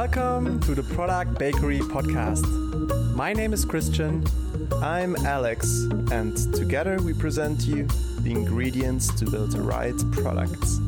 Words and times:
Welcome 0.00 0.60
to 0.60 0.76
the 0.76 0.84
Product 0.94 1.36
Bakery 1.40 1.80
podcast. 1.80 2.46
My 3.16 3.32
name 3.32 3.52
is 3.52 3.64
Christian. 3.64 4.24
I'm 4.74 5.16
Alex, 5.26 5.88
and 6.12 6.36
together 6.54 7.02
we 7.02 7.12
present 7.12 7.62
you 7.62 7.88
the 8.20 8.30
ingredients 8.30 9.12
to 9.14 9.28
build 9.28 9.50
the 9.50 9.60
right 9.60 9.96
products. 10.12 10.78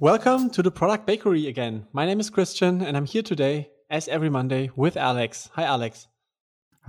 Welcome 0.00 0.50
to 0.50 0.60
the 0.60 0.72
Product 0.72 1.06
Bakery 1.06 1.46
again. 1.46 1.86
My 1.92 2.04
name 2.04 2.18
is 2.18 2.30
Christian, 2.30 2.82
and 2.82 2.96
I'm 2.96 3.06
here 3.06 3.22
today, 3.22 3.70
as 3.88 4.08
every 4.08 4.28
Monday, 4.28 4.72
with 4.74 4.96
Alex. 4.96 5.50
Hi, 5.52 5.62
Alex. 5.62 6.08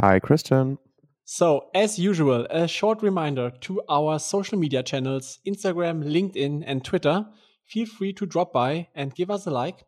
Hi, 0.02 0.18
Christian. 0.18 0.80
So, 1.26 1.70
as 1.73 1.98
usual, 1.98 2.45
a 2.50 2.68
short 2.68 3.02
reminder 3.02 3.52
to 3.62 3.81
our 3.88 4.20
social 4.20 4.58
media 4.58 4.84
channels 4.84 5.40
Instagram, 5.48 6.04
LinkedIn, 6.04 6.64
and 6.66 6.84
Twitter. 6.84 7.26
Feel 7.66 7.86
free 7.86 8.12
to 8.14 8.26
drop 8.26 8.52
by 8.52 8.90
and 8.94 9.16
give 9.16 9.31
us 9.31 9.48
a 9.48 9.52
like 9.52 9.86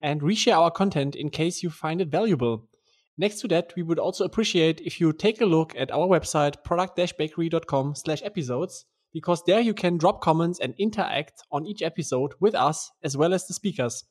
and 0.00 0.20
reshare 0.20 0.56
our 0.56 0.70
content 0.70 1.16
in 1.16 1.30
case 1.30 1.62
you 1.62 1.70
find 1.70 2.00
it 2.00 2.08
valuable. 2.08 2.68
Next 3.18 3.40
to 3.40 3.48
that, 3.48 3.72
we 3.74 3.82
would 3.82 3.98
also 3.98 4.24
appreciate 4.24 4.80
if 4.80 5.00
you 5.00 5.12
take 5.12 5.40
a 5.40 5.46
look 5.46 5.74
at 5.76 5.90
our 5.90 6.06
website, 6.06 6.62
product-bakery.com 6.62 7.94
slash 7.96 8.22
episodes, 8.22 8.84
because 9.12 9.42
there 9.44 9.60
you 9.60 9.74
can 9.74 9.96
drop 9.96 10.20
comments 10.20 10.60
and 10.60 10.74
interact 10.78 11.42
on 11.50 11.66
each 11.66 11.82
episode 11.82 12.34
with 12.40 12.54
us 12.54 12.92
as 13.02 13.16
well 13.16 13.34
as 13.34 13.46
the 13.46 13.54
speakers. 13.54 14.04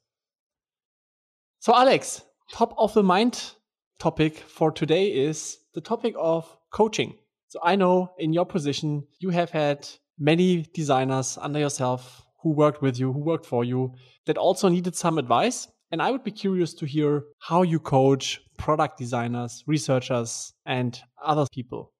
So, 1.59 1.73
Alex, 1.73 2.21
top 2.51 2.73
of 2.77 2.93
the 2.93 3.03
mind 3.03 3.53
topic 3.97 4.39
for 4.39 4.71
today 4.71 5.07
is 5.07 5.57
the 5.73 5.81
topic 5.81 6.15
of 6.17 6.57
coaching. 6.75 7.15
So 7.47 7.59
I 7.63 7.75
know 7.77 8.11
in 8.19 8.33
your 8.33 8.45
position, 8.45 9.07
you 9.19 9.29
have 9.29 9.49
had 9.49 9.87
many 10.19 10.65
designers 10.73 11.37
under 11.41 11.59
yourself 11.59 12.25
who 12.43 12.51
worked 12.51 12.81
with 12.81 12.99
you, 12.99 13.13
who 13.13 13.23
worked 13.23 13.45
for 13.45 13.63
you, 13.63 13.93
that 14.25 14.37
also 14.37 14.67
needed 14.67 14.95
some 14.95 15.17
advice. 15.17 15.67
And 15.91 16.01
I 16.01 16.11
would 16.11 16.23
be 16.23 16.31
curious 16.31 16.73
to 16.75 16.85
hear 16.85 17.23
how 17.39 17.61
you 17.61 17.79
coach 17.79 18.41
product 18.57 18.97
designers, 18.97 19.63
researchers, 19.65 20.53
and 20.65 20.99
other 21.23 21.45
people. 21.53 21.93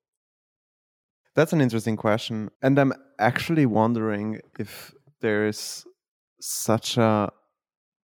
That's 1.35 1.53
an 1.53 1.61
interesting 1.61 1.95
question. 1.95 2.49
And 2.61 2.77
I'm 2.77 2.93
actually 3.17 3.65
wondering 3.65 4.41
if 4.59 4.93
there's 5.21 5.85
such 6.41 6.97
a 6.97 7.31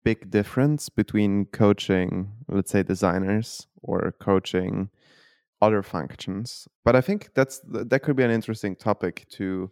big 0.05 0.31
difference 0.31 0.89
between 0.89 1.47
coaching, 1.47 2.33
let's 2.49 2.71
say, 2.71 2.83
designers 2.83 3.67
or 3.83 4.15
coaching 4.21 4.91
other 5.61 5.83
functions. 5.83 6.69
But 6.85 6.97
I 6.97 7.01
think 7.01 7.31
that's 7.35 7.61
that 7.65 8.03
could 8.03 8.17
be 8.17 8.23
an 8.23 8.31
interesting 8.31 8.77
topic 8.77 9.27
to 9.33 9.71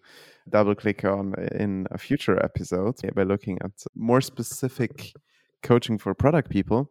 double 0.48 0.74
click 0.74 1.04
on 1.04 1.34
in 1.52 1.86
a 1.90 1.98
future 1.98 2.42
episode 2.42 2.96
by 3.14 3.22
looking 3.22 3.58
at 3.62 3.72
more 3.94 4.20
specific 4.20 5.12
coaching 5.62 5.98
for 5.98 6.14
product 6.14 6.50
people. 6.50 6.90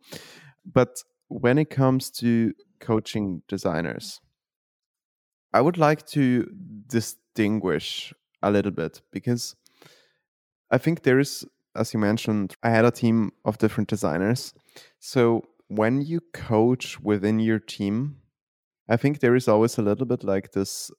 But 0.66 1.04
when 1.28 1.58
it 1.58 1.70
comes 1.70 2.10
to 2.12 2.54
coaching 2.80 3.42
designers, 3.48 4.22
I 5.54 5.62
would 5.62 5.78
like 5.78 6.06
to 6.08 6.48
distinguish 6.88 8.14
a 8.42 8.52
little 8.52 8.72
bit 8.72 9.02
because 9.12 9.56
I 10.70 10.78
think 10.78 11.04
there 11.04 11.20
is, 11.20 11.46
as 11.76 11.94
you 11.94 12.00
mentioned, 12.00 12.56
I 12.62 12.70
had 12.70 12.86
a 12.86 12.92
team 12.92 13.32
of 13.46 13.58
different 13.58 13.90
designers. 13.90 14.54
So 15.00 15.44
when 15.68 16.02
you 16.02 16.22
coach 16.34 17.00
within 17.00 17.40
your 17.40 17.60
team, 17.60 18.18
I 18.90 18.98
think 18.98 19.20
there 19.20 19.36
is 19.36 19.48
always 19.48 19.78
a 19.78 19.82
little 19.82 20.06
bit 20.06 20.24
like 20.24 20.52
this 20.52 20.92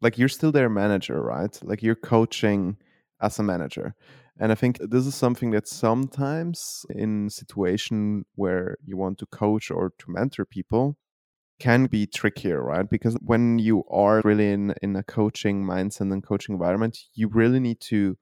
like 0.00 0.18
you're 0.18 0.28
still 0.28 0.52
their 0.52 0.68
manager, 0.68 1.22
right? 1.22 1.58
Like 1.62 1.82
you're 1.82 1.94
coaching 1.94 2.76
as 3.20 3.38
a 3.38 3.42
manager. 3.42 3.94
And 4.38 4.52
I 4.52 4.54
think 4.54 4.78
this 4.80 5.06
is 5.06 5.14
something 5.14 5.50
that 5.52 5.66
sometimes 5.66 6.84
in 6.90 7.30
situation 7.30 8.24
where 8.34 8.76
you 8.84 8.96
want 8.96 9.18
to 9.18 9.26
coach 9.26 9.70
or 9.70 9.92
to 9.98 10.04
mentor 10.08 10.44
people 10.44 10.98
can 11.58 11.86
be 11.86 12.06
trickier, 12.06 12.62
right? 12.62 12.88
Because 12.88 13.16
when 13.22 13.58
you 13.58 13.84
are 13.90 14.20
really 14.24 14.50
in 14.52 14.74
in 14.82 14.94
a 14.96 15.02
coaching 15.02 15.64
mindset 15.64 16.12
and 16.12 16.22
coaching 16.22 16.54
environment, 16.54 16.98
you 17.14 17.28
really 17.28 17.60
need 17.60 17.80
to 17.80 18.18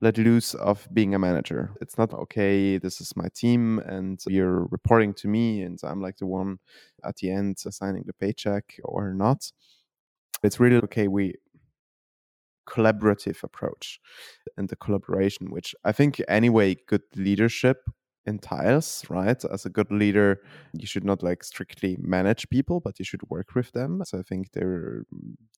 let 0.00 0.18
loose 0.18 0.54
of 0.54 0.86
being 0.92 1.14
a 1.14 1.18
manager. 1.18 1.72
It's 1.80 1.96
not 1.96 2.12
okay, 2.12 2.78
this 2.78 3.00
is 3.00 3.16
my 3.16 3.28
team 3.34 3.78
and 3.80 4.20
you're 4.26 4.66
reporting 4.66 5.14
to 5.14 5.28
me 5.28 5.62
and 5.62 5.78
I'm 5.82 6.02
like 6.02 6.18
the 6.18 6.26
one 6.26 6.58
at 7.04 7.16
the 7.16 7.30
end 7.30 7.56
assigning 7.64 8.04
the 8.06 8.12
paycheck 8.12 8.78
or 8.84 9.14
not. 9.14 9.50
It's 10.42 10.60
really 10.60 10.76
okay, 10.76 11.08
we 11.08 11.34
collaborative 12.68 13.42
approach 13.42 14.00
and 14.56 14.68
the 14.68 14.76
collaboration, 14.76 15.50
which 15.50 15.74
I 15.84 15.92
think 15.92 16.20
anyway 16.28 16.76
good 16.86 17.02
leadership 17.14 17.88
entails, 18.26 19.04
right? 19.08 19.42
As 19.44 19.66
a 19.66 19.70
good 19.70 19.90
leader, 19.90 20.40
you 20.72 20.86
should 20.86 21.04
not 21.04 21.22
like 21.22 21.44
strictly 21.44 21.96
manage 22.00 22.48
people, 22.48 22.80
but 22.80 22.98
you 22.98 23.04
should 23.04 23.22
work 23.30 23.54
with 23.54 23.72
them. 23.72 24.02
So 24.04 24.18
I 24.18 24.22
think 24.22 24.52
there 24.52 25.04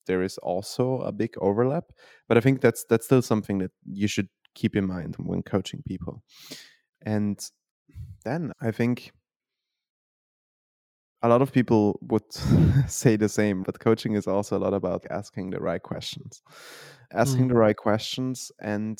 there 0.06 0.22
is 0.22 0.38
also 0.38 1.00
a 1.00 1.12
big 1.12 1.34
overlap, 1.40 1.84
but 2.28 2.36
I 2.36 2.40
think 2.40 2.60
that's 2.60 2.84
that's 2.88 3.06
still 3.06 3.22
something 3.22 3.58
that 3.58 3.72
you 3.90 4.08
should 4.08 4.28
keep 4.54 4.76
in 4.76 4.86
mind 4.86 5.16
when 5.18 5.42
coaching 5.42 5.82
people. 5.86 6.22
And 7.02 7.38
then 8.24 8.52
I 8.60 8.70
think 8.70 9.12
a 11.22 11.28
lot 11.28 11.42
of 11.42 11.52
people 11.52 11.98
would 12.02 12.32
say 12.86 13.16
the 13.16 13.28
same, 13.28 13.62
but 13.62 13.80
coaching 13.80 14.14
is 14.14 14.26
also 14.26 14.56
a 14.56 14.60
lot 14.60 14.74
about 14.74 15.04
asking 15.10 15.50
the 15.50 15.60
right 15.60 15.82
questions, 15.82 16.42
asking 17.12 17.46
mm. 17.46 17.48
the 17.48 17.54
right 17.56 17.76
questions 17.76 18.52
and 18.60 18.98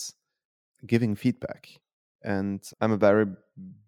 giving 0.87 1.15
feedback 1.15 1.69
and 2.23 2.63
I'm 2.81 2.93
a 2.93 2.97
very 2.97 3.27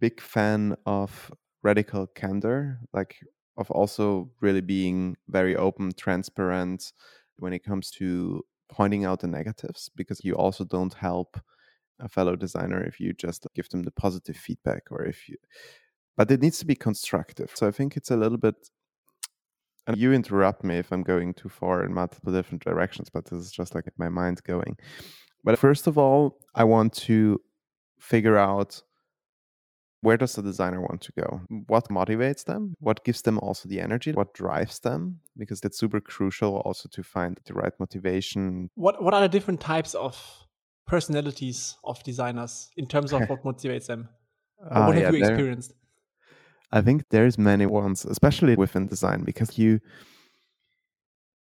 big 0.00 0.20
fan 0.20 0.76
of 0.86 1.32
radical 1.62 2.06
candor, 2.08 2.80
like 2.92 3.16
of 3.56 3.70
also 3.70 4.30
really 4.40 4.60
being 4.60 5.16
very 5.28 5.56
open, 5.56 5.92
transparent 5.96 6.92
when 7.38 7.52
it 7.52 7.64
comes 7.64 7.90
to 7.92 8.42
pointing 8.70 9.04
out 9.04 9.20
the 9.20 9.26
negatives, 9.26 9.90
because 9.96 10.24
you 10.24 10.34
also 10.34 10.64
don't 10.64 10.94
help 10.94 11.38
a 12.00 12.08
fellow 12.08 12.36
designer 12.36 12.82
if 12.82 12.98
you 12.98 13.12
just 13.12 13.46
give 13.54 13.68
them 13.68 13.82
the 13.82 13.90
positive 13.90 14.36
feedback 14.36 14.82
or 14.90 15.04
if 15.04 15.28
you 15.28 15.36
but 16.16 16.30
it 16.30 16.42
needs 16.42 16.58
to 16.58 16.66
be 16.66 16.74
constructive. 16.74 17.50
So 17.54 17.66
i 17.68 17.70
think 17.70 17.96
it's 17.96 18.10
a 18.10 18.16
little 18.16 18.38
bit 18.38 18.54
and 19.86 19.96
you 19.96 20.12
interrupt 20.12 20.64
me 20.64 20.78
if 20.78 20.92
i'm 20.92 21.02
going 21.02 21.34
too 21.34 21.48
far 21.48 21.84
in 21.84 21.94
multiple 21.94 22.32
different 22.32 22.62
directions 22.62 23.08
but 23.10 23.24
this 23.24 23.40
is 23.40 23.52
just 23.52 23.74
like 23.74 23.86
my 23.98 24.08
mind 24.08 24.42
going. 24.44 24.76
But 25.44 25.58
first 25.58 25.86
of 25.86 25.96
all 25.98 26.38
i 26.54 26.64
want 26.64 26.92
to 27.08 27.40
figure 28.00 28.36
out 28.36 28.82
where 30.02 30.16
does 30.16 30.34
the 30.34 30.42
designer 30.42 30.80
want 30.80 31.02
to 31.02 31.12
go? 31.12 31.42
What 31.66 31.88
motivates 31.88 32.44
them? 32.44 32.74
What 32.80 33.04
gives 33.04 33.22
them 33.22 33.38
also 33.38 33.68
the 33.68 33.80
energy? 33.80 34.12
What 34.12 34.32
drives 34.32 34.78
them? 34.80 35.20
Because 35.36 35.60
that's 35.60 35.78
super 35.78 36.00
crucial 36.00 36.56
also 36.64 36.88
to 36.92 37.02
find 37.02 37.38
the 37.44 37.54
right 37.54 37.72
motivation. 37.78 38.70
What 38.74 39.02
what 39.02 39.14
are 39.14 39.20
the 39.20 39.28
different 39.28 39.60
types 39.60 39.94
of 39.94 40.16
personalities 40.86 41.76
of 41.84 42.02
designers 42.02 42.70
in 42.76 42.86
terms 42.86 43.12
of 43.12 43.20
what 43.28 43.44
motivates 43.44 43.86
them? 43.86 44.08
Uh, 44.62 44.84
what 44.84 44.96
have 44.96 45.12
yeah, 45.12 45.18
you 45.18 45.24
experienced? 45.24 45.74
I 46.72 46.80
think 46.80 47.04
there's 47.10 47.36
many 47.36 47.66
ones 47.66 48.04
especially 48.04 48.54
within 48.56 48.86
design 48.86 49.24
because 49.24 49.58
you 49.58 49.80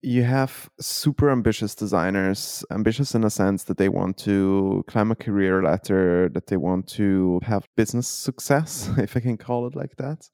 you 0.01 0.23
have 0.23 0.69
super 0.79 1.29
ambitious 1.29 1.75
designers, 1.75 2.63
ambitious 2.71 3.15
in 3.15 3.23
a 3.23 3.29
sense 3.29 3.65
that 3.65 3.77
they 3.77 3.89
want 3.89 4.17
to 4.19 4.83
climb 4.87 5.11
a 5.11 5.15
career 5.15 5.61
ladder, 5.61 6.29
that 6.29 6.47
they 6.47 6.57
want 6.57 6.87
to 6.87 7.39
have 7.43 7.67
business 7.75 8.07
success, 8.07 8.89
if 8.97 9.17
I 9.17 9.19
can 9.19 9.37
call 9.37 9.67
it 9.67 9.75
like 9.75 9.95
that. 9.97 10.29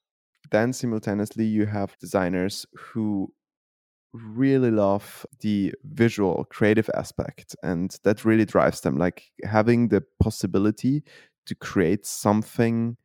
Then 0.50 0.72
simultaneously, 0.72 1.44
you 1.44 1.66
have 1.66 1.98
designers 1.98 2.64
who 2.76 3.32
really 4.12 4.70
love 4.70 5.26
the 5.40 5.74
visual 5.84 6.44
creative 6.44 6.88
aspect, 6.94 7.56
and 7.62 7.96
that 8.04 8.24
really 8.24 8.44
drives 8.44 8.80
them, 8.82 8.96
like 8.96 9.24
having 9.44 9.88
the 9.88 10.04
possibility 10.22 11.02
to 11.46 11.54
create 11.56 12.06
something 12.06 12.96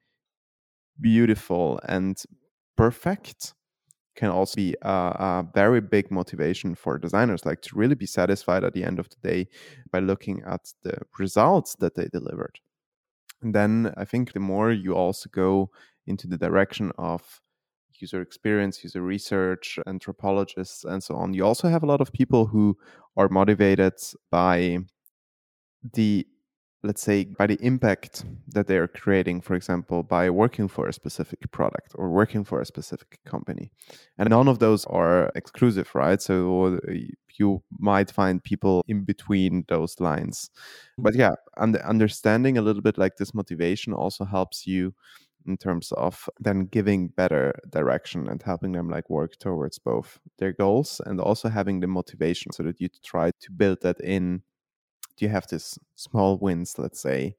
beautiful 0.99 1.79
and 1.87 2.23
perfect 2.77 3.53
can 4.15 4.29
also 4.29 4.55
be 4.55 4.75
a, 4.81 4.89
a, 4.89 5.47
very 5.53 5.81
big 5.81 6.11
motivation 6.11 6.75
for 6.75 6.97
designers 6.97 7.45
like 7.45 7.61
to 7.61 7.75
really 7.75 7.95
be 7.95 8.05
satisfied 8.05 8.63
at 8.63 8.73
the 8.73 8.83
end 8.83 8.99
of 8.99 9.07
the 9.09 9.15
day 9.27 9.47
by 9.91 9.99
looking 9.99 10.41
at 10.45 10.73
the 10.83 10.97
results 11.17 11.75
that 11.79 11.95
they 11.95 12.07
delivered. 12.07 12.59
And 13.41 13.55
then 13.55 13.93
i 13.97 14.05
think 14.05 14.33
the 14.33 14.39
more 14.39 14.71
you 14.71 14.93
also 14.93 15.29
go 15.31 15.71
into 16.07 16.27
the 16.27 16.37
direction 16.37 16.91
of 16.97 17.41
user 17.99 18.21
experience 18.21 18.83
user 18.83 19.01
research 19.01 19.77
anthropologists 19.87 20.83
and 20.83 21.03
so 21.03 21.15
on 21.15 21.33
you 21.33 21.45
also 21.45 21.69
have 21.69 21.83
a 21.83 21.85
lot 21.85 22.01
of 22.01 22.11
people 22.11 22.47
who 22.47 22.77
are 23.17 23.29
motivated 23.29 23.93
by 24.31 24.77
the 25.93 26.25
let's 26.83 27.01
say 27.01 27.25
by 27.25 27.45
the 27.47 27.59
impact 27.61 28.25
that 28.47 28.67
they 28.67 28.77
are 28.77 28.87
creating 28.87 29.41
for 29.41 29.55
example 29.55 30.03
by 30.03 30.29
working 30.29 30.67
for 30.67 30.87
a 30.87 30.93
specific 30.93 31.39
product 31.51 31.91
or 31.95 32.09
working 32.09 32.43
for 32.43 32.59
a 32.59 32.65
specific 32.65 33.19
company. 33.25 33.71
And 34.17 34.29
none 34.29 34.47
of 34.47 34.59
those 34.59 34.85
are 34.85 35.31
exclusive 35.35 35.93
right? 35.93 36.21
So 36.21 36.79
uh, 36.87 36.93
you 37.37 37.61
might 37.79 38.11
find 38.11 38.43
people 38.43 38.83
in 38.87 39.03
between 39.03 39.65
those 39.67 39.99
lines. 39.99 40.49
Mm-hmm. 40.53 41.03
But 41.03 41.15
yeah 41.15 41.35
and 41.57 41.77
understanding 41.77 42.57
a 42.57 42.61
little 42.61 42.81
bit 42.81 42.97
like 42.97 43.17
this 43.17 43.33
motivation 43.33 43.93
also 43.93 44.25
helps 44.25 44.65
you 44.65 44.93
in 45.45 45.57
terms 45.57 45.91
of 45.93 46.29
then 46.39 46.65
giving 46.65 47.07
better 47.07 47.53
direction 47.69 48.27
and 48.29 48.41
helping 48.43 48.73
them 48.73 48.89
like 48.89 49.09
work 49.09 49.37
towards 49.39 49.79
both 49.79 50.19
their 50.37 50.53
goals 50.53 51.01
and 51.05 51.19
also 51.19 51.49
having 51.49 51.79
the 51.79 51.87
motivation 51.87 52.51
so 52.51 52.63
that 52.63 52.79
you 52.79 52.89
try 53.03 53.31
to 53.39 53.51
build 53.51 53.81
that 53.81 53.99
in 54.01 54.41
you 55.19 55.29
have 55.29 55.47
these 55.47 55.77
small 55.95 56.37
wins, 56.37 56.77
let's 56.77 57.01
say, 57.01 57.35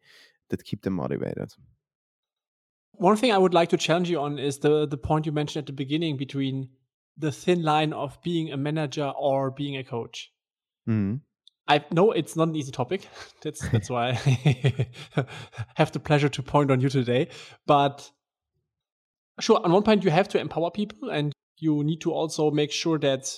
that 0.50 0.64
keep 0.64 0.82
them 0.82 0.94
motivated. 0.94 1.54
One 2.92 3.16
thing 3.16 3.32
I 3.32 3.38
would 3.38 3.54
like 3.54 3.70
to 3.70 3.76
challenge 3.76 4.10
you 4.10 4.20
on 4.20 4.38
is 4.38 4.58
the 4.58 4.86
the 4.86 4.98
point 4.98 5.26
you 5.26 5.32
mentioned 5.32 5.62
at 5.62 5.66
the 5.66 5.72
beginning 5.72 6.16
between 6.16 6.68
the 7.16 7.32
thin 7.32 7.62
line 7.62 7.92
of 7.92 8.20
being 8.22 8.52
a 8.52 8.56
manager 8.56 9.12
or 9.18 9.50
being 9.50 9.76
a 9.76 9.84
coach. 9.84 10.32
Mm-hmm. 10.88 11.16
I 11.68 11.84
know 11.90 12.12
it's 12.12 12.36
not 12.36 12.48
an 12.48 12.56
easy 12.56 12.72
topic. 12.72 13.08
That's 13.42 13.66
that's 13.70 13.88
why 13.88 14.10
I 14.10 14.86
have 15.76 15.92
the 15.92 16.00
pleasure 16.00 16.28
to 16.28 16.42
point 16.42 16.70
on 16.70 16.80
you 16.80 16.88
today. 16.88 17.28
But 17.66 18.10
sure, 19.40 19.60
on 19.64 19.72
one 19.72 19.82
point 19.82 20.04
you 20.04 20.10
have 20.10 20.28
to 20.28 20.40
empower 20.40 20.70
people 20.70 21.10
and 21.10 21.32
you 21.58 21.84
need 21.84 22.00
to 22.00 22.12
also 22.12 22.50
make 22.50 22.72
sure 22.72 22.98
that 22.98 23.32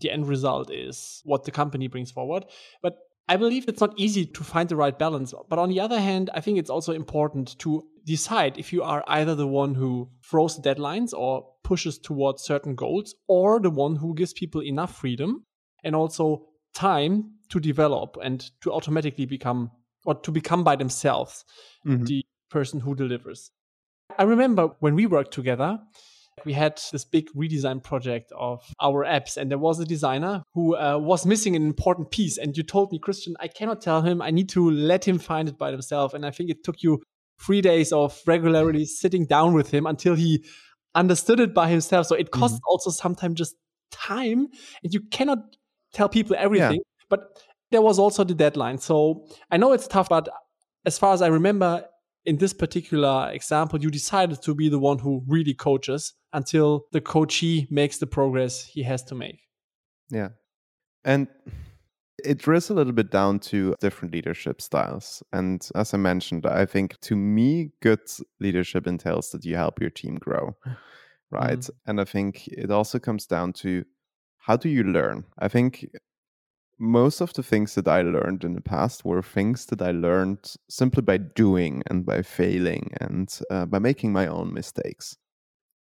the 0.00 0.10
end 0.10 0.26
result 0.26 0.70
is 0.70 1.22
what 1.24 1.44
the 1.44 1.50
company 1.50 1.88
brings 1.88 2.10
forward. 2.10 2.44
But 2.82 2.98
I 3.28 3.36
believe 3.36 3.68
it's 3.68 3.80
not 3.80 3.98
easy 3.98 4.24
to 4.24 4.44
find 4.44 4.68
the 4.68 4.76
right 4.76 4.98
balance. 4.98 5.34
But 5.48 5.58
on 5.58 5.68
the 5.68 5.80
other 5.80 6.00
hand, 6.00 6.30
I 6.32 6.40
think 6.40 6.58
it's 6.58 6.70
also 6.70 6.92
important 6.92 7.58
to 7.60 7.84
decide 8.04 8.56
if 8.56 8.72
you 8.72 8.82
are 8.82 9.04
either 9.06 9.34
the 9.34 9.46
one 9.46 9.74
who 9.74 10.08
throws 10.24 10.58
deadlines 10.58 11.12
or 11.12 11.46
pushes 11.62 11.98
towards 11.98 12.42
certain 12.42 12.74
goals, 12.74 13.14
or 13.28 13.60
the 13.60 13.70
one 13.70 13.96
who 13.96 14.14
gives 14.14 14.32
people 14.32 14.62
enough 14.62 14.96
freedom 14.96 15.44
and 15.84 15.94
also 15.94 16.46
time 16.74 17.32
to 17.50 17.60
develop 17.60 18.16
and 18.22 18.50
to 18.62 18.72
automatically 18.72 19.26
become 19.26 19.70
or 20.06 20.14
to 20.14 20.30
become 20.30 20.64
by 20.64 20.76
themselves 20.76 21.44
mm-hmm. 21.86 22.04
the 22.04 22.24
person 22.50 22.80
who 22.80 22.94
delivers. 22.94 23.50
I 24.18 24.22
remember 24.22 24.70
when 24.80 24.94
we 24.94 25.04
worked 25.04 25.34
together, 25.34 25.78
we 26.44 26.52
had 26.52 26.80
this 26.92 27.04
big 27.04 27.28
redesign 27.34 27.82
project 27.82 28.32
of 28.36 28.62
our 28.80 29.04
apps, 29.04 29.36
and 29.36 29.50
there 29.50 29.58
was 29.58 29.80
a 29.80 29.84
designer 29.84 30.42
who 30.54 30.76
uh, 30.76 30.98
was 30.98 31.26
missing 31.26 31.56
an 31.56 31.64
important 31.64 32.10
piece. 32.10 32.38
And 32.38 32.56
you 32.56 32.62
told 32.62 32.92
me, 32.92 32.98
Christian, 32.98 33.36
I 33.40 33.48
cannot 33.48 33.80
tell 33.80 34.02
him. 34.02 34.22
I 34.22 34.30
need 34.30 34.48
to 34.50 34.70
let 34.70 35.06
him 35.06 35.18
find 35.18 35.48
it 35.48 35.58
by 35.58 35.70
himself. 35.70 36.14
And 36.14 36.24
I 36.24 36.30
think 36.30 36.50
it 36.50 36.64
took 36.64 36.82
you 36.82 37.02
three 37.40 37.60
days 37.60 37.92
of 37.92 38.20
regularly 38.26 38.84
sitting 38.84 39.26
down 39.26 39.54
with 39.54 39.70
him 39.70 39.86
until 39.86 40.14
he 40.14 40.44
understood 40.94 41.40
it 41.40 41.54
by 41.54 41.68
himself. 41.68 42.06
So 42.06 42.16
it 42.16 42.30
costs 42.30 42.56
mm-hmm. 42.56 42.70
also 42.70 42.90
sometimes 42.90 43.38
just 43.38 43.54
time, 43.90 44.48
and 44.82 44.92
you 44.92 45.00
cannot 45.10 45.38
tell 45.92 46.08
people 46.08 46.36
everything. 46.38 46.80
Yeah. 46.80 47.06
But 47.08 47.20
there 47.70 47.82
was 47.82 47.98
also 47.98 48.24
the 48.24 48.34
deadline. 48.34 48.78
So 48.78 49.26
I 49.50 49.56
know 49.56 49.72
it's 49.72 49.86
tough, 49.86 50.08
but 50.08 50.28
as 50.84 50.98
far 50.98 51.12
as 51.12 51.22
I 51.22 51.28
remember, 51.28 51.84
in 52.24 52.36
this 52.36 52.52
particular 52.52 53.30
example, 53.32 53.80
you 53.80 53.90
decided 53.90 54.42
to 54.42 54.54
be 54.54 54.68
the 54.68 54.78
one 54.78 54.98
who 54.98 55.22
really 55.26 55.54
coaches 55.54 56.14
until 56.32 56.86
the 56.92 57.00
coachee 57.00 57.66
makes 57.70 57.98
the 57.98 58.06
progress 58.06 58.64
he 58.64 58.82
has 58.82 59.02
to 59.04 59.14
make. 59.14 59.40
Yeah. 60.10 60.30
And 61.04 61.28
it 62.24 62.38
drills 62.38 62.70
a 62.70 62.74
little 62.74 62.92
bit 62.92 63.10
down 63.10 63.38
to 63.38 63.74
different 63.80 64.12
leadership 64.12 64.60
styles. 64.60 65.22
And 65.32 65.66
as 65.74 65.94
I 65.94 65.96
mentioned, 65.98 66.46
I 66.46 66.66
think 66.66 67.00
to 67.02 67.16
me, 67.16 67.70
good 67.80 68.00
leadership 68.40 68.86
entails 68.86 69.30
that 69.30 69.44
you 69.44 69.56
help 69.56 69.80
your 69.80 69.90
team 69.90 70.16
grow. 70.16 70.56
Right. 71.30 71.58
Mm-hmm. 71.58 71.90
And 71.90 72.00
I 72.00 72.04
think 72.04 72.48
it 72.48 72.70
also 72.70 72.98
comes 72.98 73.26
down 73.26 73.52
to 73.54 73.84
how 74.38 74.56
do 74.56 74.68
you 74.68 74.82
learn? 74.82 75.24
I 75.38 75.48
think 75.48 75.86
most 76.78 77.20
of 77.20 77.32
the 77.34 77.42
things 77.42 77.74
that 77.74 77.88
I 77.88 78.02
learned 78.02 78.44
in 78.44 78.54
the 78.54 78.60
past 78.60 79.04
were 79.04 79.22
things 79.22 79.66
that 79.66 79.82
I 79.82 79.90
learned 79.90 80.54
simply 80.70 81.02
by 81.02 81.18
doing 81.18 81.82
and 81.88 82.06
by 82.06 82.22
failing 82.22 82.92
and 83.00 83.28
uh, 83.50 83.66
by 83.66 83.78
making 83.78 84.12
my 84.12 84.26
own 84.26 84.54
mistakes. 84.54 85.16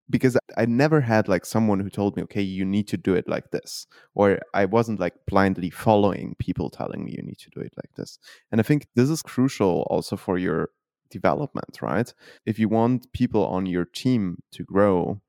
Because 0.09 0.37
I 0.57 0.65
never 0.65 1.01
had 1.01 1.27
like 1.27 1.45
someone 1.45 1.79
who 1.79 1.89
told 1.89 2.15
me, 2.15 2.23
okay, 2.23 2.41
you 2.41 2.63
need 2.63 2.87
to 2.89 2.97
do 2.97 3.15
it 3.15 3.27
like 3.27 3.49
this. 3.51 3.87
Or 4.13 4.39
I 4.53 4.65
wasn't 4.65 4.99
like 4.99 5.15
blindly 5.25 5.71
following 5.71 6.35
people 6.37 6.69
telling 6.69 7.03
me 7.03 7.15
you 7.17 7.23
need 7.23 7.39
to 7.39 7.49
do 7.49 7.61
it 7.61 7.73
like 7.75 7.93
this. 7.95 8.19
And 8.51 8.61
I 8.61 8.63
think 8.63 8.87
this 8.95 9.09
is 9.09 9.23
crucial 9.23 9.87
also 9.89 10.15
for 10.15 10.37
your 10.37 10.69
development, 11.09 11.81
right? 11.81 12.13
If 12.45 12.59
you 12.59 12.69
want 12.69 13.11
people 13.13 13.45
on 13.47 13.65
your 13.65 13.85
team 13.85 14.43
to 14.51 14.63
grow, 14.63 15.21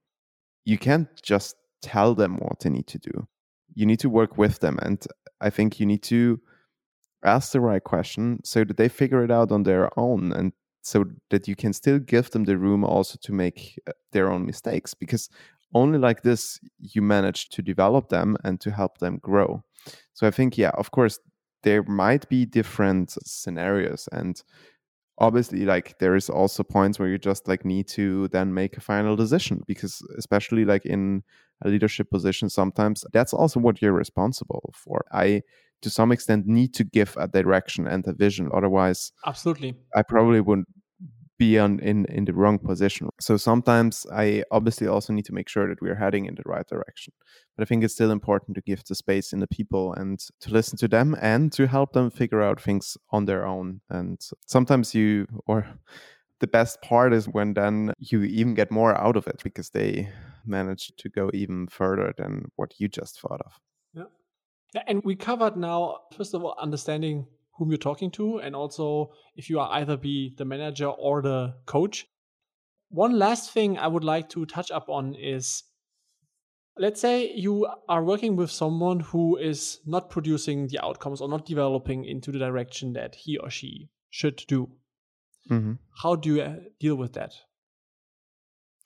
you 0.65 0.77
can't 0.77 1.09
just 1.23 1.57
tell 1.81 2.15
them 2.15 2.37
what 2.37 2.61
they 2.61 2.71
need 2.71 2.87
to 2.89 2.99
do 2.99 3.27
you 3.77 3.87
need 3.87 4.01
to 4.01 4.11
work 4.11 4.37
with 4.37 4.59
them 4.59 4.79
and 4.83 5.07
i 5.41 5.49
think 5.49 5.79
you 5.79 5.87
need 5.87 6.03
to 6.03 6.41
ask 7.23 7.53
the 7.53 7.61
right 7.61 7.85
question 7.85 8.41
so 8.43 8.65
that 8.65 8.77
they 8.77 8.89
figure 8.89 9.23
it 9.23 9.31
out 9.31 9.53
on 9.53 9.63
their 9.63 9.97
own 9.99 10.33
and 10.33 10.53
so 10.87 11.05
that 11.31 11.49
you 11.49 11.57
can 11.57 11.73
still 11.73 11.99
give 11.99 12.31
them 12.31 12.45
the 12.45 12.57
room 12.57 12.85
also 12.85 13.19
to 13.21 13.33
make 13.33 13.77
uh, 13.89 13.93
their 14.13 14.31
own 14.31 14.47
mistakes 14.47 14.95
because 14.95 15.29
only 15.75 15.99
like 15.99 16.23
this 16.23 16.61
you 16.79 17.03
manage 17.03 17.49
to 17.49 17.61
develop 17.61 18.09
them 18.09 18.37
and 18.45 18.61
to 18.61 18.71
help 18.71 18.99
them 18.99 19.19
grow. 19.19 19.65
So 20.15 20.27
i 20.27 20.31
think 20.31 20.57
yeah 20.57 20.71
of 20.79 20.91
course 20.93 21.19
there 21.65 21.83
might 21.83 22.29
be 22.29 22.47
different 22.47 23.17
scenarios 23.25 24.09
and 24.13 24.43
obviously 25.19 25.65
like 25.65 25.99
there 25.99 26.15
is 26.15 26.31
also 26.31 26.63
points 26.63 26.99
where 26.99 27.09
you 27.09 27.19
just 27.19 27.49
like 27.49 27.65
need 27.65 27.89
to 27.89 28.29
then 28.29 28.55
make 28.55 28.77
a 28.77 28.81
final 28.81 29.17
decision 29.17 29.63
because 29.67 30.03
especially 30.19 30.65
like 30.65 30.87
in 30.87 31.23
a 31.65 31.69
leadership 31.69 32.11
position 32.11 32.49
sometimes 32.49 33.05
that's 33.13 33.33
also 33.33 33.59
what 33.59 33.81
you're 33.83 33.93
responsible 33.93 34.73
for. 34.75 35.05
I 35.13 35.43
to 35.83 35.91
some 35.91 36.13
extent 36.13 36.47
need 36.47 36.75
to 36.75 36.85
give 36.85 37.17
a 37.19 37.29
direction 37.29 37.87
and 37.87 38.07
a 38.07 38.13
vision 38.13 38.51
otherwise 38.55 39.13
absolutely. 39.27 39.75
I 39.95 40.03
probably 40.03 40.41
wouldn't 40.41 40.69
be 41.39 41.59
on 41.59 41.79
in 41.81 42.07
in 42.07 42.25
the 42.25 42.33
wrong 42.33 42.59
position. 42.59 43.09
So 43.21 43.37
sometimes 43.37 44.07
i 44.13 44.43
obviously 44.51 44.87
also 44.87 45.13
need 45.13 45.25
to 45.27 45.35
make 45.35 45.49
sure 45.49 45.69
that 45.69 45.83
we're 45.83 45.97
heading 45.97 46.27
in 46.27 46.35
the 46.35 46.43
right 46.47 46.67
direction. 46.67 47.13
But 47.57 47.63
i 47.63 47.67
think 47.67 47.85
it's 47.85 47.95
still 47.95 48.11
important 48.11 48.55
to 48.57 48.63
give 48.63 48.85
the 48.85 48.95
space 48.95 49.33
in 49.33 49.41
the 49.41 49.49
people 49.49 49.93
and 49.93 50.19
to 50.41 50.51
listen 50.51 50.79
to 50.79 50.89
them 50.89 51.17
and 51.21 51.53
to 51.53 51.67
help 51.67 51.93
them 51.93 52.11
figure 52.11 52.43
out 52.43 52.61
things 52.61 52.97
on 53.11 53.25
their 53.27 53.47
own. 53.47 53.81
And 53.91 54.21
sometimes 54.47 54.95
you 54.95 55.27
or 55.47 55.67
the 56.41 56.47
best 56.47 56.83
part 56.83 57.15
is 57.15 57.27
when 57.27 57.55
then 57.55 57.93
you 57.99 58.23
even 58.23 58.55
get 58.55 58.71
more 58.71 58.95
out 58.95 59.17
of 59.17 59.27
it 59.27 59.41
because 59.43 59.71
they 59.71 60.09
manage 60.45 60.93
to 60.99 61.09
go 61.09 61.31
even 61.33 61.67
further 61.67 62.13
than 62.17 62.51
what 62.57 62.75
you 62.79 62.89
just 62.89 63.21
thought 63.21 63.41
of. 63.41 63.53
Yeah 63.95 64.05
yeah 64.75 64.83
and 64.87 65.03
we 65.05 65.17
covered 65.17 65.57
now 65.57 65.99
first 66.17 66.35
of 66.35 66.45
all 66.45 66.57
understanding 66.61 67.27
whom 67.57 67.71
you're 67.71 67.79
talking 67.79 68.11
to, 68.13 68.39
and 68.39 68.55
also 68.55 69.11
if 69.35 69.51
you 69.51 69.61
are 69.61 69.71
either 69.73 69.97
be 69.97 70.35
the 70.37 70.45
manager 70.45 70.87
or 70.87 71.23
the 71.23 71.55
coach. 71.67 72.07
One 72.89 73.19
last 73.19 73.53
thing 73.53 73.79
I 73.79 73.89
would 73.89 74.05
like 74.05 74.29
to 74.31 74.47
touch 74.47 74.71
up 74.71 74.89
on 74.89 75.15
is 75.15 75.65
let's 76.79 77.01
say 77.01 77.33
you 77.35 77.67
are 77.89 78.05
working 78.05 78.37
with 78.37 78.51
someone 78.51 79.01
who 79.01 79.37
is 79.37 79.81
not 79.87 80.11
producing 80.11 80.69
the 80.69 80.85
outcomes 80.85 81.21
or 81.21 81.29
not 81.29 81.47
developing 81.47 82.05
into 82.05 82.31
the 82.31 82.39
direction 82.39 82.93
that 82.93 83.15
he 83.15 83.39
or 83.39 83.51
she 83.51 83.89
should 84.11 84.45
do. 84.47 84.71
Mm-hmm. 85.51 85.75
How 86.03 86.17
do 86.17 86.35
you 86.35 86.43
uh, 86.43 86.57
deal 86.79 86.97
with 86.97 87.15
that? 87.15 87.33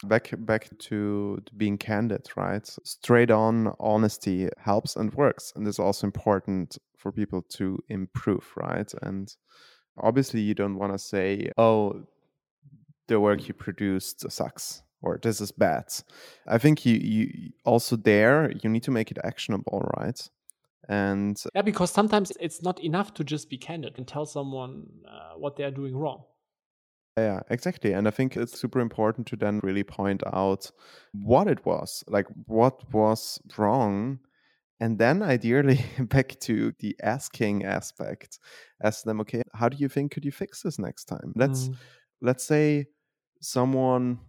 Back 0.04 0.32
back 0.38 0.68
to, 0.78 1.42
being 1.56 1.78
candid 1.78 2.28
right? 2.36 2.66
Straight 2.84 3.30
on 3.30 3.74
honesty 3.78 4.48
helps 4.58 4.96
and 4.96 5.12
works 5.14 5.52
and 5.56 5.66
is 5.66 5.78
also 5.78 6.06
important 6.06 6.78
for 6.96 7.12
people 7.12 7.42
to 7.42 7.78
improve 7.88 8.52
right? 8.56 8.92
And 9.02 9.34
obviously 9.98 10.40
you 10.40 10.54
don't 10.54 10.78
want 10.78 10.92
to 10.92 10.98
say 10.98 11.50
oh 11.58 12.02
the 13.08 13.20
work 13.20 13.48
you 13.48 13.54
produced 13.54 14.30
sucks 14.30 14.82
or 15.02 15.18
this 15.22 15.40
is 15.40 15.50
bad. 15.50 15.86
I 16.46 16.58
think 16.58 16.86
you 16.86 16.94
you 16.94 17.50
also 17.64 17.96
there 17.96 18.52
you 18.62 18.70
need 18.70 18.84
to 18.84 18.90
make 18.90 19.10
it 19.10 19.18
actionable 19.24 19.90
right? 19.98 20.28
And 20.88 21.42
yeah 21.54 21.62
because 21.62 21.90
sometimes 21.90 22.32
it's 22.40 22.62
not 22.62 22.80
enough 22.80 23.14
to 23.14 23.24
just 23.24 23.50
be 23.50 23.58
candid 23.58 23.94
and 23.96 24.06
tell 24.06 24.26
someone 24.26 24.86
uh, 25.08 25.34
what 25.36 25.56
they 25.56 25.64
are 25.64 25.70
doing 25.70 25.96
wrong 25.96 26.24
yeah, 27.16 27.40
exactly. 27.50 27.92
And 27.92 28.06
I 28.06 28.10
think 28.10 28.36
it's 28.36 28.58
super 28.58 28.80
important 28.80 29.26
to 29.28 29.36
then 29.36 29.60
really 29.62 29.84
point 29.84 30.22
out 30.32 30.70
what 31.12 31.48
it 31.48 31.64
was, 31.66 32.04
like 32.06 32.26
what 32.46 32.92
was 32.92 33.40
wrong. 33.56 34.20
And 34.78 34.98
then 34.98 35.22
ideally 35.22 35.84
back 35.98 36.38
to 36.40 36.72
the 36.78 36.96
asking 37.02 37.64
aspect, 37.64 38.38
ask 38.82 39.04
them, 39.04 39.20
okay, 39.20 39.42
how 39.54 39.68
do 39.68 39.76
you 39.76 39.88
think 39.88 40.12
could 40.12 40.24
you 40.24 40.32
fix 40.32 40.62
this 40.62 40.78
next 40.78 41.04
time? 41.04 41.32
Let's 41.36 41.68
mm. 41.68 41.76
let's 42.22 42.44
say 42.44 42.86
someone 43.40 44.20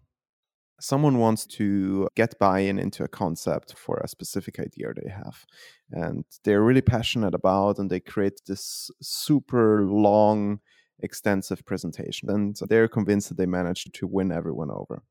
someone 0.81 1.19
wants 1.19 1.45
to 1.45 2.07
get 2.15 2.37
buy-in 2.39 2.79
into 2.79 3.03
a 3.03 3.07
concept 3.07 3.77
for 3.77 3.97
a 3.97 4.07
specific 4.07 4.59
idea 4.59 4.91
they 4.95 5.11
have 5.11 5.45
and 5.91 6.25
they're 6.43 6.63
really 6.63 6.81
passionate 6.81 7.35
about 7.35 7.77
and 7.77 7.89
they 7.89 7.99
create 7.99 8.41
this 8.47 8.89
super 8.99 9.83
long 9.83 10.59
extensive 11.01 11.65
presentation. 11.65 12.29
And 12.29 12.57
they're 12.67 12.87
convinced 12.87 13.29
that 13.29 13.37
they 13.37 13.45
managed 13.45 13.93
to 13.93 14.07
win 14.07 14.31
everyone 14.31 14.71
over. 14.71 15.03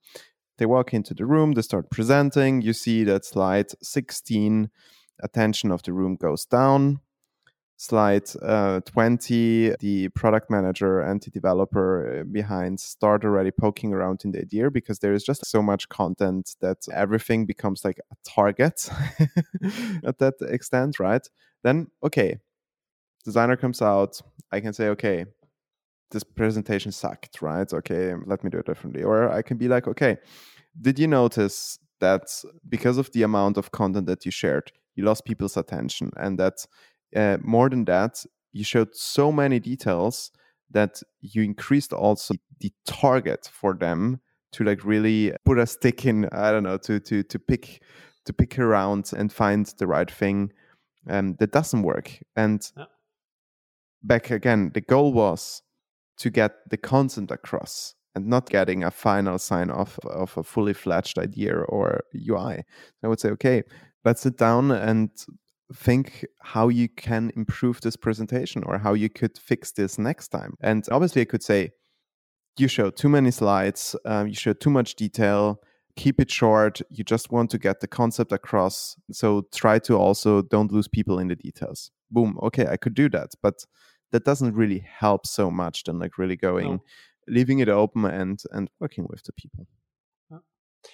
They 0.59 0.67
walk 0.67 0.93
into 0.93 1.15
the 1.15 1.25
room, 1.25 1.53
they 1.53 1.63
start 1.63 1.91
presenting. 1.91 2.61
You 2.61 2.75
see 2.75 3.05
that 3.05 3.25
slide 3.25 3.71
16, 3.83 4.71
attention 5.23 5.71
of 5.71 5.83
the 5.83 5.93
room 5.93 6.17
goes 6.17 6.45
down. 6.45 7.01
Slide 7.79 8.29
uh, 8.43 8.81
20, 8.81 9.77
the 9.81 10.09
product 10.11 10.51
manager 10.51 11.01
and 11.01 11.23
the 11.23 11.31
developer 11.31 12.21
uh, 12.21 12.25
behind 12.25 12.79
start 12.79 13.25
already 13.25 13.51
poking 13.51 13.95
around 13.95 14.21
in 14.27 14.33
the 14.33 14.41
idea 14.41 14.71
because 14.71 14.99
there 14.99 15.15
is 15.15 15.25
just 15.25 15.47
so 15.47 15.63
much 15.63 15.89
content 15.89 16.57
that 16.61 16.77
everything 16.93 17.47
becomes 17.47 17.83
like 17.83 17.99
a 18.13 18.17
target 18.29 18.91
at 20.05 20.19
that 20.19 20.35
extent, 20.43 21.01
right? 21.01 21.27
Then, 21.65 21.87
okay, 22.03 22.37
designer 23.25 23.57
comes 23.57 23.81
out. 23.81 24.21
I 24.53 24.61
can 24.61 24.75
say, 24.75 24.89
okay, 24.89 25.25
this 26.11 26.25
presentation 26.25 26.93
sucked, 26.93 27.43
right? 27.43 27.73
Okay, 27.73 28.15
let 28.27 28.43
me 28.45 28.51
do 28.51 28.59
it 28.59 28.67
differently. 28.67 29.03
Or 29.03 29.31
I 29.31 29.43
can 29.43 29.57
be 29.57 29.69
like, 29.69 29.87
okay, 29.89 30.19
did 30.81 30.99
you 30.99 31.07
notice 31.07 31.79
that 32.01 32.23
because 32.69 32.99
of 32.99 33.11
the 33.13 33.23
amount 33.23 33.57
of 33.57 33.73
content 33.73 34.07
that 34.07 34.25
you 34.25 34.31
shared, 34.31 34.73
you 34.95 35.05
lost 35.05 35.25
people's 35.25 35.57
attention? 35.57 36.11
And 36.17 36.39
that 36.39 36.67
uh, 37.15 37.39
more 37.43 37.69
than 37.69 37.85
that, 37.87 38.25
you 38.53 38.65
showed 38.65 38.95
so 38.95 39.31
many 39.31 39.61
details 39.61 40.31
that 40.71 41.03
you 41.21 41.43
increased 41.43 41.93
also 41.93 42.35
the 42.61 42.73
target 42.87 43.49
for 43.53 43.75
them 43.75 44.21
to 44.53 44.65
like 44.65 44.85
really 44.85 45.33
put 45.45 45.59
a 45.59 45.67
stick 45.67 46.07
in 46.07 46.29
i 46.33 46.51
don't 46.51 46.63
know 46.63 46.77
to 46.77 47.01
to 47.01 47.23
to 47.23 47.39
pick 47.39 47.83
to 48.25 48.33
pick 48.33 48.59
around 48.59 49.13
and 49.17 49.33
find 49.33 49.73
the 49.79 49.87
right 49.87 50.11
thing 50.11 50.53
um, 51.09 51.35
that 51.39 51.53
doesn't 51.53 51.83
work 51.83 52.19
and 52.37 52.71
yeah. 52.77 52.85
back 54.03 54.31
again 54.31 54.71
the 54.75 54.81
goal 54.81 55.13
was 55.13 55.63
to 56.21 56.31
get 56.31 56.53
the 56.69 56.77
content 56.77 57.31
across 57.31 57.95
and 58.15 58.27
not 58.27 58.49
getting 58.51 58.85
a 58.85 58.91
final 58.91 59.39
sign 59.39 59.71
off 59.71 59.99
of 60.05 60.37
a 60.37 60.43
fully 60.43 60.75
fledged 60.75 61.19
idea 61.19 61.55
or 61.55 62.01
UI. 62.15 62.63
I 63.03 63.09
would 63.09 63.21
say, 63.21 63.31
okay, 63.31 63.63
let's 64.05 64.21
sit 64.21 64.37
down 64.37 64.71
and 64.71 65.11
think 65.75 66.27
how 66.41 66.69
you 66.69 66.89
can 66.89 67.33
improve 67.37 67.81
this 67.81 67.97
presentation 67.97 68.63
or 68.65 68.79
how 68.79 68.93
you 68.93 69.09
could 69.09 69.39
fix 69.39 69.73
this 69.73 69.99
next 69.99 70.29
time. 70.29 70.55
And 70.61 70.87
obviously, 70.91 71.23
I 71.23 71.27
could 71.27 71.43
say, 71.43 71.71
you 72.59 72.69
showed 72.69 72.97
too 72.97 73.09
many 73.09 73.31
slides, 73.31 73.97
um, 74.05 74.29
you 74.29 74.35
showed 74.35 74.61
too 74.61 74.71
much 74.71 74.97
detail. 74.97 75.61
Keep 75.97 76.21
it 76.21 76.31
short. 76.31 76.81
You 76.91 77.05
just 77.05 77.33
want 77.33 77.51
to 77.51 77.59
get 77.59 77.81
the 77.81 77.89
concept 77.89 78.33
across. 78.33 78.97
So 79.11 79.47
try 79.53 79.79
to 79.81 79.97
also 79.97 80.43
don't 80.43 80.73
lose 80.73 80.89
people 80.89 81.19
in 81.19 81.29
the 81.29 81.37
details. 81.37 81.91
Boom. 82.11 82.39
Okay, 82.43 82.67
I 82.67 82.77
could 82.77 82.95
do 82.95 83.09
that. 83.11 83.31
But 83.43 83.65
that 84.13 84.25
doesn't 84.25 84.55
really 84.55 84.85
help 84.87 85.27
so 85.27 85.51
much 85.51 85.85
than 85.85 85.99
like 85.99 86.19
really 86.19 86.37
going 86.37 86.73
no. 86.73 86.83
leaving 87.29 87.59
it 87.61 87.69
open 87.69 88.05
and 88.05 88.43
and 88.53 88.71
working 88.81 89.07
with 89.09 89.23
the 89.25 89.33
people 89.33 89.67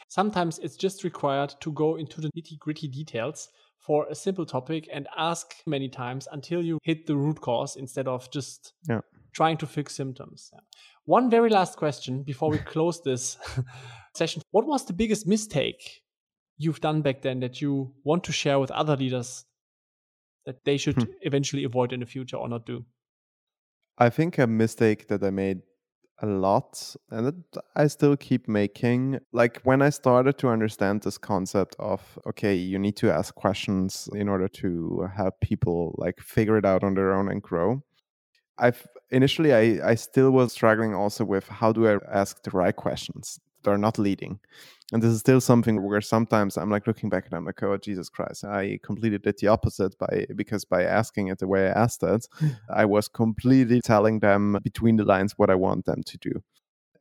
sometimes 0.08 0.58
it's 0.58 0.76
just 0.76 1.04
required 1.04 1.54
to 1.60 1.72
go 1.72 1.96
into 1.96 2.20
the 2.20 2.30
nitty 2.36 2.58
gritty 2.58 2.88
details 2.88 3.48
for 3.78 4.06
a 4.10 4.14
simple 4.14 4.46
topic 4.46 4.88
and 4.92 5.06
ask 5.16 5.54
many 5.66 5.88
times 5.88 6.26
until 6.32 6.62
you 6.62 6.78
hit 6.82 7.06
the 7.06 7.16
root 7.16 7.40
cause 7.40 7.76
instead 7.76 8.08
of 8.08 8.30
just 8.30 8.72
yeah. 8.88 9.00
trying 9.32 9.56
to 9.56 9.66
fix 9.66 9.94
symptoms 9.94 10.50
yeah. 10.52 10.60
one 11.04 11.30
very 11.30 11.50
last 11.50 11.76
question 11.76 12.22
before 12.22 12.50
we 12.50 12.58
close 12.74 13.00
this 13.02 13.36
session 14.14 14.42
what 14.50 14.66
was 14.66 14.84
the 14.86 14.92
biggest 14.92 15.26
mistake 15.26 16.02
you've 16.58 16.80
done 16.80 17.02
back 17.02 17.22
then 17.22 17.40
that 17.40 17.60
you 17.60 17.92
want 18.04 18.24
to 18.24 18.32
share 18.32 18.58
with 18.58 18.70
other 18.70 18.96
leaders 18.96 19.44
that 20.46 20.64
they 20.64 20.76
should 20.76 20.96
hmm. 20.96 21.10
eventually 21.22 21.64
avoid 21.64 21.92
in 21.92 22.00
the 22.00 22.06
future 22.06 22.36
or 22.36 22.48
not 22.48 22.66
do 22.66 22.84
I 23.98 24.10
think 24.10 24.38
a 24.38 24.46
mistake 24.46 25.08
that 25.08 25.22
I 25.22 25.30
made 25.30 25.62
a 26.22 26.26
lot 26.26 26.96
and 27.10 27.26
that 27.26 27.62
I 27.74 27.86
still 27.86 28.16
keep 28.16 28.48
making. 28.48 29.18
Like 29.32 29.60
when 29.64 29.82
I 29.82 29.90
started 29.90 30.38
to 30.38 30.48
understand 30.48 31.02
this 31.02 31.18
concept 31.18 31.76
of 31.78 32.18
okay, 32.26 32.54
you 32.54 32.78
need 32.78 32.96
to 32.96 33.12
ask 33.12 33.34
questions 33.34 34.08
in 34.14 34.28
order 34.28 34.48
to 34.48 35.08
have 35.16 35.38
people 35.40 35.94
like 35.98 36.18
figure 36.20 36.56
it 36.56 36.64
out 36.64 36.84
on 36.84 36.94
their 36.94 37.12
own 37.12 37.30
and 37.30 37.42
grow. 37.42 37.82
I've 38.58 38.86
initially 39.10 39.52
I, 39.54 39.90
I 39.90 39.94
still 39.94 40.30
was 40.30 40.52
struggling 40.52 40.94
also 40.94 41.24
with 41.24 41.48
how 41.48 41.72
do 41.72 41.86
I 41.86 41.98
ask 42.10 42.42
the 42.42 42.50
right 42.50 42.74
questions 42.74 43.38
are 43.68 43.78
not 43.78 43.98
leading. 43.98 44.40
And 44.92 45.02
this 45.02 45.10
is 45.12 45.20
still 45.20 45.40
something 45.40 45.82
where 45.82 46.00
sometimes 46.00 46.56
i'm 46.56 46.70
like 46.70 46.86
looking 46.86 47.08
back 47.08 47.26
and 47.26 47.34
i'm 47.34 47.44
like 47.44 47.60
oh 47.62 47.76
jesus 47.76 48.08
christ 48.08 48.44
i 48.44 48.78
completely 48.84 49.18
did 49.18 49.36
the 49.40 49.48
opposite 49.48 49.98
by 49.98 50.26
because 50.36 50.64
by 50.64 50.84
asking 50.84 51.26
it 51.28 51.38
the 51.38 51.48
way 51.48 51.66
i 51.66 51.70
asked 51.70 52.04
it 52.04 52.28
i 52.70 52.84
was 52.84 53.08
completely 53.08 53.80
telling 53.80 54.20
them 54.20 54.56
between 54.62 54.96
the 54.96 55.04
lines 55.04 55.34
what 55.36 55.50
i 55.50 55.54
want 55.54 55.84
them 55.86 56.02
to 56.04 56.16
do. 56.18 56.42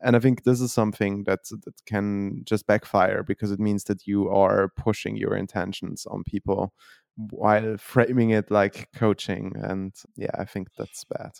And 0.02 0.16
i 0.16 0.20
think 0.20 0.44
this 0.44 0.62
is 0.62 0.74
something 0.74 1.26
that 1.26 1.44
that 1.64 1.86
can 1.86 2.42
just 2.44 2.66
backfire 2.66 3.22
because 3.24 3.52
it 3.52 3.60
means 3.60 3.84
that 3.86 4.08
you 4.08 4.30
are 4.30 4.70
pushing 4.70 5.16
your 5.16 5.36
intentions 5.36 6.08
on 6.08 6.24
people 6.24 6.74
while 7.18 7.78
framing 7.78 8.32
it 8.32 8.52
like 8.52 8.90
coaching. 8.96 9.54
And 9.62 9.94
yeah 10.16 10.36
i 10.40 10.46
think 10.46 10.70
that's 10.78 11.04
bad 11.06 11.34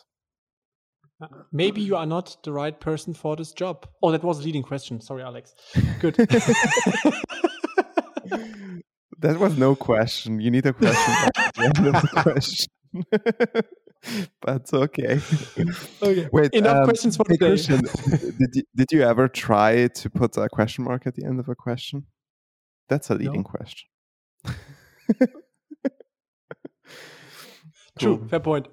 maybe 1.52 1.82
you 1.82 1.96
are 1.96 2.06
not 2.06 2.38
the 2.44 2.52
right 2.52 2.80
person 2.80 3.14
for 3.14 3.36
this 3.36 3.52
job. 3.52 3.88
Oh, 4.04 4.12
that 4.12 4.24
was 4.24 4.40
a 4.40 4.44
leading 4.44 4.64
question. 4.64 5.02
Sorry, 5.02 5.24
Alex. 5.24 5.54
Good. 6.00 6.16
that 9.20 9.40
was 9.40 9.58
no 9.58 9.76
question. 9.76 10.40
You 10.40 10.52
need 10.52 10.66
a 10.66 10.74
question. 10.74 11.30
question. 12.22 12.68
but 14.42 14.74
okay. 14.74 15.20
Okay. 16.02 16.30
Wait. 16.32 16.54
Enough 16.54 16.78
um, 16.78 16.84
questions 16.86 17.18
for 17.18 17.26
today. 17.26 17.50
Question, 17.50 17.82
did 18.40 18.56
you, 18.56 18.64
did 18.76 18.92
you 18.92 19.02
ever 19.04 19.28
try 19.28 19.88
to 19.88 20.10
put 20.10 20.38
a 20.38 20.48
question 20.50 20.84
mark 20.84 21.08
at 21.08 21.16
the 21.16 21.26
end 21.26 21.40
of 21.40 21.50
a 21.50 21.56
question? 21.56 22.06
That's 22.90 23.10
a 23.10 23.16
leading 23.16 23.44
no. 23.44 23.44
question. 23.44 23.88
True. 27.98 28.28
Fair 28.30 28.42
point. 28.42 28.68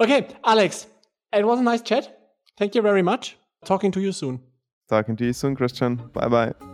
Okay, 0.00 0.28
Alex. 0.44 0.86
It 1.32 1.46
was 1.46 1.60
a 1.60 1.62
nice 1.62 1.82
chat. 1.82 2.16
Thank 2.56 2.74
you 2.74 2.82
very 2.82 3.02
much. 3.02 3.36
Talking 3.64 3.92
to 3.92 4.00
you 4.00 4.12
soon. 4.12 4.40
Talking 4.88 5.16
to 5.16 5.24
you 5.24 5.32
soon, 5.32 5.54
Christian. 5.54 5.96
Bye 6.12 6.28
bye. 6.28 6.69